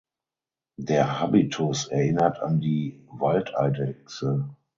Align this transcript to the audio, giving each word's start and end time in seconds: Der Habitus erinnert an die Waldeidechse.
Der 0.79 1.19
Habitus 1.19 1.85
erinnert 1.85 2.39
an 2.41 2.59
die 2.59 3.05
Waldeidechse. 3.11 4.49